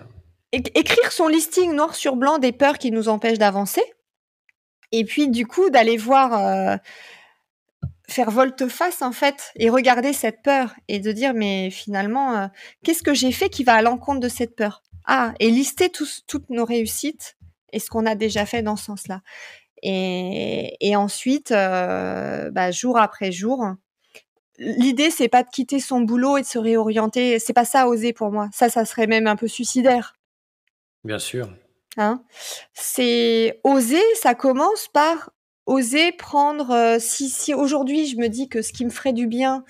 [0.53, 3.83] Écrire son listing noir sur blanc des peurs qui nous empêchent d'avancer
[4.93, 6.77] et puis du coup d'aller voir, euh,
[8.09, 12.47] faire volte-face en fait et regarder cette peur et de dire mais finalement euh,
[12.83, 14.83] qu'est-ce que j'ai fait qui va à l'encontre de cette peur?
[15.13, 17.37] Ah et lister toutes nos réussites
[17.73, 19.23] et ce qu'on a déjà fait dans ce sens-là.
[19.83, 23.65] Et, et ensuite euh, bah, jour après jour
[24.59, 27.41] l'idée c'est pas de quitter son boulot et de se réorienter.
[27.41, 28.49] C'est pas ça oser pour moi.
[28.53, 30.15] Ça ça serait même un peu suicidaire.
[31.03, 31.51] Bien sûr.
[31.97, 32.23] Hein.
[32.73, 35.31] C'est oser ça commence par
[35.67, 36.71] oser prendre.
[36.71, 39.65] Euh, si si aujourd'hui je me dis que ce qui me ferait du bien,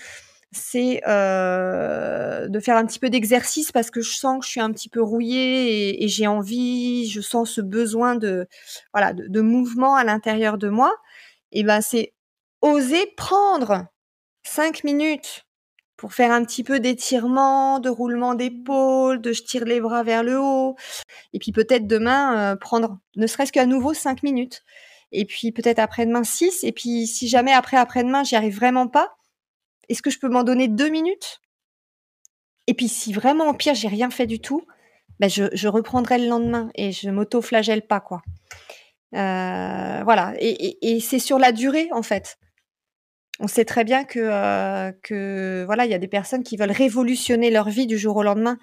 [0.52, 4.60] c'est euh, de faire un petit peu d'exercice parce que je sens que je suis
[4.60, 8.48] un petit peu rouillée et, j'ai envie, je sens ce besoin de
[8.92, 10.92] voilà de, mouvement à l'intérieur de moi.
[11.52, 12.14] Et ben c'est
[12.62, 13.86] oser prendre
[14.42, 15.46] cinq minutes
[15.96, 20.22] pour faire un petit peu d'étirement, de roulement d'épaule, de je tire les bras vers
[20.24, 20.76] le haut,
[21.34, 24.62] et puis peut-être demain euh, prendre ne serait-ce qu'à nouveau cinq minutes.
[25.12, 29.16] Et puis peut-être après-demain 6, et puis si jamais après après-demain j'y arrive vraiment pas,
[29.90, 31.40] est-ce que je peux m'en donner deux minutes?
[32.66, 34.64] Et puis si vraiment au pire j'ai rien fait du tout,
[35.18, 38.22] ben je, reprendrai le lendemain et je m'auto-flagelle pas quoi.
[39.14, 42.38] Euh, voilà, et, c'est sur la durée en fait.
[43.40, 46.70] On sait très bien que, euh, que voilà, il y a des personnes qui veulent
[46.70, 48.58] révolutionner leur vie du jour au lendemain.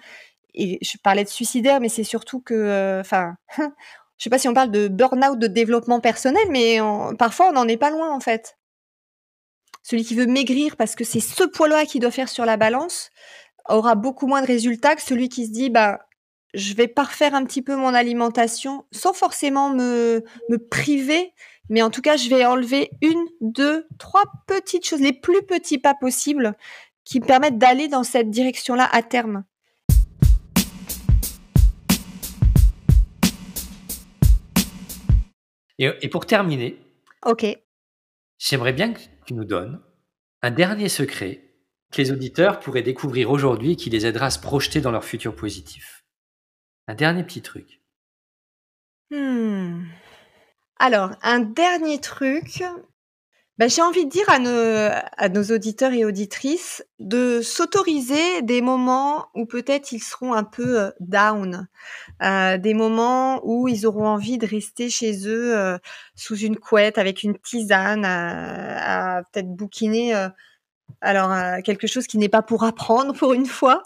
[0.54, 4.48] Et je parlais de suicidaire, mais c'est surtout que, euh, enfin, je sais pas si
[4.48, 6.78] on parle de burn-out de développement personnel, mais
[7.18, 8.57] parfois on n'en est pas loin en fait.
[9.88, 13.08] Celui qui veut maigrir parce que c'est ce poids-là qu'il doit faire sur la balance
[13.70, 16.00] aura beaucoup moins de résultats que celui qui se dit bah
[16.52, 21.32] je vais parfaire un petit peu mon alimentation sans forcément me, me priver,
[21.70, 25.78] mais en tout cas je vais enlever une, deux, trois petites choses, les plus petits
[25.78, 26.54] pas possibles
[27.04, 29.44] qui me permettent d'aller dans cette direction-là à terme.
[35.78, 36.76] Et, pour terminer,
[37.24, 37.56] ok.
[38.38, 39.82] J'aimerais bien que tu nous donnes
[40.42, 41.44] un dernier secret
[41.90, 45.04] que les auditeurs pourraient découvrir aujourd'hui et qui les aidera à se projeter dans leur
[45.04, 46.04] futur positif.
[46.86, 47.82] Un dernier petit truc.
[49.10, 49.84] Hmm.
[50.78, 52.62] Alors, un dernier truc,
[53.58, 54.50] bah, j'ai envie de dire à nos,
[55.16, 60.80] à nos auditeurs et auditrices de s'autoriser des moments où peut-être ils seront un peu
[60.80, 61.66] euh, down,
[62.22, 65.76] euh, des moments où ils auront envie de rester chez eux euh,
[66.14, 70.14] sous une couette avec une tisane, à, peut-être bouquiner
[71.00, 73.82] alors euh, quelque chose qui n'est pas pour apprendre pour une fois.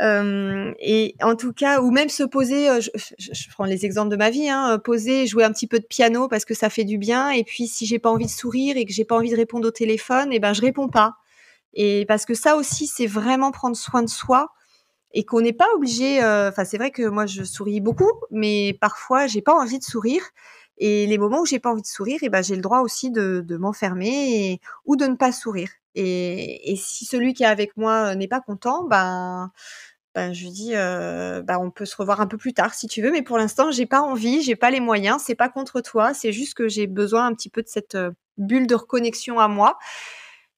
[0.00, 4.10] Euh, et en tout cas, ou même se poser, euh, je, je, prends les exemples
[4.10, 6.84] de ma vie, hein, poser, jouer un petit peu de piano parce que ça fait
[6.84, 7.30] du bien.
[7.30, 9.66] Et puis si j'ai pas envie de sourire et que j'ai pas envie de répondre
[9.66, 11.14] au téléphone, et eh ben je réponds pas.
[11.74, 14.50] Et parce que ça aussi, c'est vraiment prendre soin de soi
[15.12, 16.18] et qu'on n'est pas obligé.
[16.20, 20.22] Enfin, c'est vrai que moi je souris beaucoup, mais parfois j'ai pas envie de sourire.
[20.78, 22.80] Et les moments où j'ai pas envie de sourire, et eh ben j'ai le droit
[22.80, 25.70] aussi de, de m'enfermer ou de ne pas sourire.
[25.94, 29.52] Et, si celui qui est avec moi n'est pas content, ben,
[30.14, 33.02] ben je dis, euh, ben on peut se revoir un peu plus tard si tu
[33.02, 36.14] veux, mais pour l'instant j'ai pas envie, j'ai pas les moyens, c'est pas contre toi,
[36.14, 37.98] c'est juste que j'ai besoin un petit peu de cette
[38.38, 39.78] bulle de reconnexion à moi.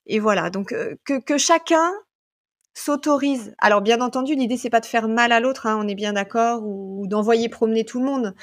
[0.07, 0.73] Et voilà, donc
[1.05, 1.91] que, que chacun
[2.73, 3.53] s'autorise.
[3.59, 6.13] Alors bien entendu, l'idée c'est pas de faire mal à l'autre, hein, on est bien
[6.13, 8.35] d'accord, ou d'envoyer promener tout le monde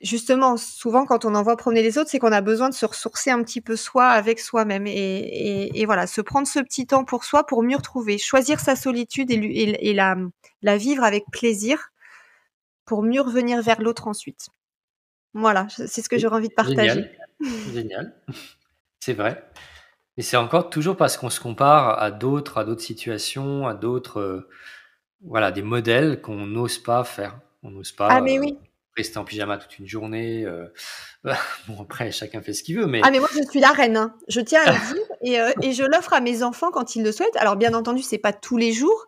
[0.00, 3.30] justement, souvent quand on envoie promener les autres, c'est qu'on a besoin de se ressourcer
[3.30, 7.46] un petit peu soi avec soi-même et, voilà, se prendre ce petit temps pour soi
[7.46, 10.16] pour mieux retrouver, choisir sa solitude et, la,
[10.62, 11.90] la, vivre avec plaisir
[12.84, 14.48] pour mieux revenir vers l'autre ensuite.
[15.34, 17.10] Voilà, c'est ce que j'aurais envie de partager.
[17.42, 18.22] Génial, Génial.
[19.00, 19.44] c'est vrai.
[20.16, 24.20] Et c'est encore toujours parce qu'on se compare à d'autres, à d'autres situations, à d'autres,
[24.20, 24.48] euh,
[25.22, 27.38] voilà, des modèles qu'on n'ose pas faire.
[27.62, 28.08] On n'ose pas.
[28.10, 28.56] Ah mais oui
[28.96, 30.44] rester en pyjama toute une journée.
[30.44, 30.66] Euh,
[31.68, 32.86] bon, après, chacun fait ce qu'il veut.
[32.86, 33.00] Mais...
[33.04, 33.96] Ah, mais moi, je suis la reine.
[33.96, 34.14] Hein.
[34.28, 37.02] Je tiens à le dire et, euh, et je l'offre à mes enfants quand ils
[37.02, 37.36] le souhaitent.
[37.36, 39.06] Alors, bien entendu, c'est pas tous les jours.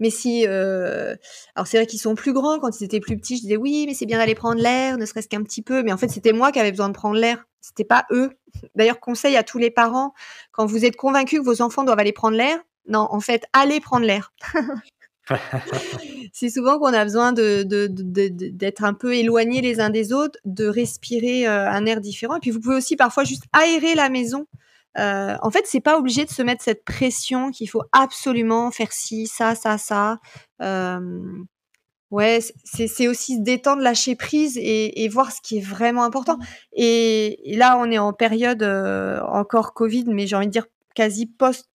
[0.00, 1.16] Mais si, euh...
[1.56, 2.60] alors c'est vrai qu'ils sont plus grands.
[2.60, 5.04] Quand ils étaient plus petits, je disais oui, mais c'est bien d'aller prendre l'air, ne
[5.04, 5.82] serait-ce qu'un petit peu.
[5.82, 7.44] Mais en fait, c'était moi qui avais besoin de prendre l'air.
[7.60, 8.30] C'était pas eux.
[8.76, 10.14] D'ailleurs, conseil à tous les parents
[10.52, 13.80] quand vous êtes convaincus que vos enfants doivent aller prendre l'air, non, en fait, allez
[13.80, 14.32] prendre l'air.
[16.32, 20.66] c'est souvent qu'on a besoin de, d'être un peu éloignés les uns des autres, de
[20.66, 22.36] respirer euh, un air différent.
[22.36, 24.46] Et puis vous pouvez aussi parfois juste aérer la maison.
[24.98, 28.92] Euh, en fait, c'est pas obligé de se mettre cette pression qu'il faut absolument faire
[28.92, 30.18] ci, ça, ça, ça.
[30.62, 31.22] Euh,
[32.10, 36.38] ouais, c'est aussi détendre, lâcher prise et, voir ce qui est vraiment important.
[36.72, 41.68] Et, là, on est en période encore Covid, mais j'ai envie de dire quasi post,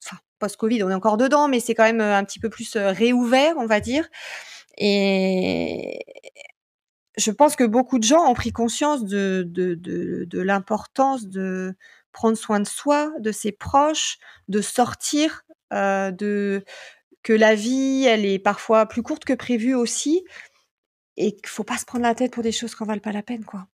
[0.43, 2.91] post-Covid, on est encore dedans, mais c'est quand même euh, un petit peu plus euh,
[2.91, 4.09] réouvert, on va dire.
[4.77, 6.01] Et
[7.17, 11.75] je pense que beaucoup de gens ont pris conscience de, de, de, l'importance de,
[12.13, 14.19] prendre soin de soi, de ses proches,
[14.49, 16.65] de sortir, de
[17.23, 20.25] que la vie, elle est parfois plus courte que prévu aussi,
[21.17, 23.13] et qu'il faut pas se prendre la tête pour des choses qui en valent pas
[23.13, 23.67] la peine, quoi.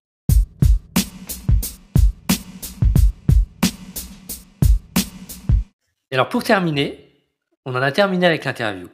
[6.10, 7.12] Et alors pour terminer,
[7.64, 8.88] on en a terminé avec l'interview,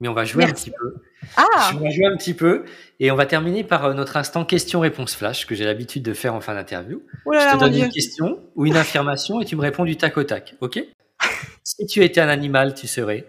[0.00, 0.94] mais on va jouer un petit peu.
[1.36, 2.64] Ah On va jouer un petit peu
[3.00, 6.34] et on va terminer par euh, notre instant question-réponse flash que j'ai l'habitude de faire
[6.34, 7.02] en fin d'interview.
[7.24, 7.84] Oh Je te donne Dieu.
[7.86, 10.80] une question ou une affirmation et tu me réponds du tac au tac, ok?
[11.66, 13.26] Si tu étais un animal, tu serais?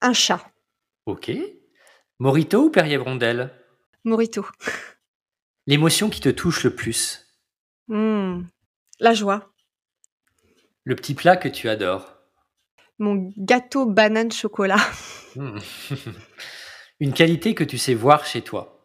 [0.00, 0.40] Un chat.
[1.04, 1.30] Ok.
[2.18, 3.50] Morito ou Perrier Rondelle
[4.04, 4.46] Morito.
[5.66, 7.26] L'émotion qui te touche le plus?
[7.88, 8.44] Hmm.
[9.00, 9.52] La joie.
[10.84, 12.14] Le petit plat que tu adores?
[12.98, 14.80] Mon gâteau banane chocolat.
[15.36, 15.58] Hmm.
[17.00, 18.84] Une qualité que tu sais voir chez toi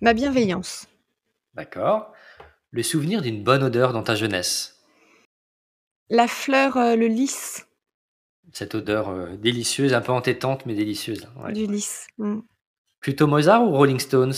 [0.00, 0.86] Ma bienveillance.
[1.54, 2.12] D'accord.
[2.70, 4.80] Le souvenir d'une bonne odeur dans ta jeunesse
[6.08, 7.66] La fleur, euh, le lys
[8.52, 11.28] Cette odeur euh, délicieuse, un peu entêtante mais délicieuse.
[11.44, 11.52] ouais.
[11.52, 12.06] du lys.
[12.16, 12.40] Hmm.
[13.00, 14.32] Plutôt Mozart ou Rolling Stones?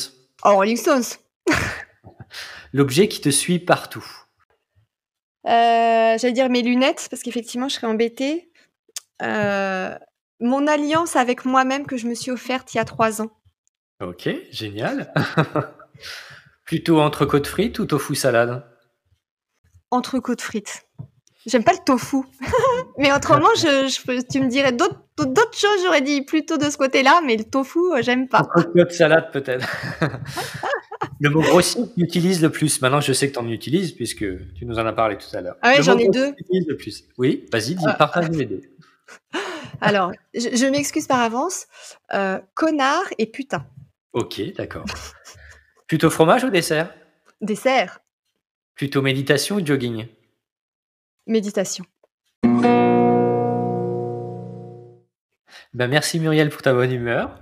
[0.44, 1.04] Oh, Rolling Stones.
[2.72, 4.04] L'objet qui te suit partout
[5.46, 8.50] Euh, J'allais dire mes lunettes, parce qu'effectivement, je serais embêtée.
[9.22, 9.94] Euh,
[10.40, 13.30] mon alliance avec moi-même que je me suis offerte il y a trois ans.
[14.02, 15.12] Ok, génial.
[16.64, 18.64] Plutôt entrecôte frites ou tofu salade?
[19.90, 20.86] Entrecôte frites.
[21.46, 22.18] J'aime pas le tofu.
[22.98, 26.68] mais autrement, je, je peux- tu me dirais d'autres d'autres choses, j'aurais dit plutôt de
[26.70, 28.40] ce côté-là, mais le tofu, euh, j'aime pas.
[28.40, 29.68] Entrecôte salade peut-être.
[31.20, 32.80] le mot grossier que tu utilises le plus.
[32.82, 35.40] Maintenant, je sais que tu en utilises puisque tu nous en as parlé tout à
[35.40, 35.56] l'heure.
[35.62, 36.34] Ah ouais, j'en ai deux.
[36.50, 37.04] le plus.
[37.18, 37.92] Oui, vas-y, dis, Ah.
[37.92, 38.62] partage les deux.
[39.80, 41.66] Alors, je, je m'excuse par avance.
[42.12, 43.66] Euh, connard et putain.
[44.12, 44.84] Ok, d'accord.
[45.86, 46.94] Plutôt fromage ou dessert?
[47.40, 48.00] Dessert.
[48.74, 50.06] Plutôt méditation ou jogging?
[51.26, 51.84] Méditation.
[55.74, 57.40] ben, Merci Muriel pour ta bonne humeur,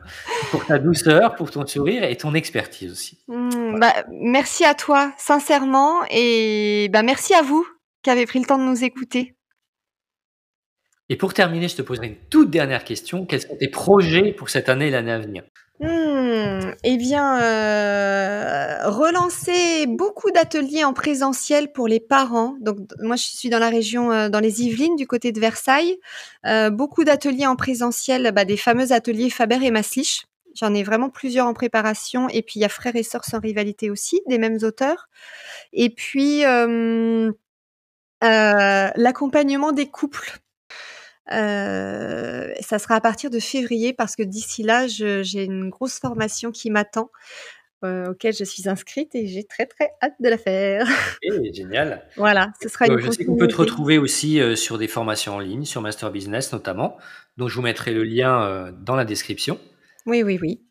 [0.50, 3.18] pour ta douceur, pour ton sourire et ton expertise aussi.
[3.28, 7.66] Hmm, bah, merci à toi, sincèrement, et bah, merci à vous
[8.02, 9.36] qui avez pris le temps de nous écouter.
[11.12, 13.26] Et pour terminer, je te poserai une toute dernière question.
[13.26, 15.42] Quels sont tes projets pour cette année et l'année à venir?
[15.78, 22.56] Hmm, eh bien, euh, relancer beaucoup d'ateliers en présentiel pour les parents.
[22.62, 25.98] Donc, moi, je suis dans la région, euh, dans les Yvelines, du côté de Versailles.
[26.46, 30.24] Euh, beaucoup d'ateliers en présentiel, bah, des fameux ateliers Faber et Maslich.
[30.54, 32.30] J'en ai vraiment plusieurs en préparation.
[32.30, 35.10] Et puis, il y a Frères et Sœurs sans rivalité aussi, des mêmes auteurs.
[35.74, 36.40] Et puis,
[38.22, 40.38] l'accompagnement des couples.
[41.30, 46.50] Euh, ça sera à partir de février parce que d'ici là, j'ai une grosse formation
[46.50, 47.10] qui m'attend,
[47.84, 50.86] euh, auquel je suis inscrite et j'ai très très hâte de la faire.
[51.22, 52.02] Eh, Génial.
[52.16, 54.86] voilà, ce sera une Euh, je sais qu'on peut te retrouver aussi euh, sur des
[54.86, 56.96] formations en ligne, sur Master Business notamment,
[57.36, 59.58] dont je vous mettrai le lien dans la description.
[60.06, 60.62] Oui, oui, oui.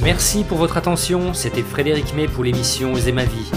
[0.02, 1.36] Merci pour votre attention.
[1.36, 3.52] C'était Frédéric May pour l'émission Oser ma vie.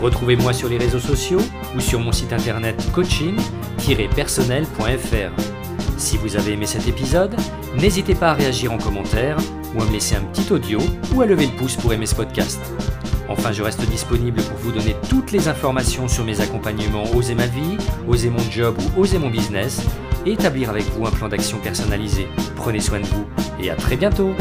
[0.00, 1.40] Retrouvez-moi sur les réseaux sociaux
[1.76, 5.61] ou sur mon site internet coaching-personnel.fr.
[5.96, 7.34] Si vous avez aimé cet épisode,
[7.76, 9.36] n'hésitez pas à réagir en commentaire
[9.74, 10.80] ou à me laisser un petit audio
[11.14, 12.60] ou à lever le pouce pour aimer ce podcast.
[13.28, 17.46] Enfin, je reste disponible pour vous donner toutes les informations sur mes accompagnements Oser ma
[17.46, 17.78] vie,
[18.08, 19.80] Oser mon job ou Oser mon business
[20.26, 22.26] et établir avec vous un plan d'action personnalisé.
[22.56, 23.26] Prenez soin de vous
[23.60, 24.34] et à très bientôt